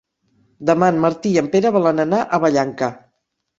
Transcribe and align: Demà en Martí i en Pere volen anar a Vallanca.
Demà 0.69 0.89
en 0.93 0.97
Martí 1.03 1.35
i 1.35 1.39
en 1.43 1.51
Pere 1.57 1.73
volen 1.77 2.07
anar 2.07 2.25
a 2.39 2.43
Vallanca. 2.47 2.93